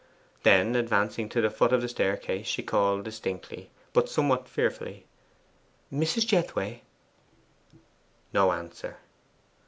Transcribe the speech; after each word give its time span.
Then 0.41 0.75
advancing 0.75 1.29
to 1.29 1.41
the 1.41 1.51
foot 1.51 1.71
of 1.71 1.81
the 1.83 1.87
staircase 1.87 2.47
she 2.47 2.63
called 2.63 3.05
distinctly, 3.05 3.69
but 3.93 4.09
somewhat 4.09 4.49
fearfully, 4.49 5.05
'Mrs. 5.93 6.25
Jethway!' 6.25 6.81
No 8.33 8.51
answer. 8.51 8.97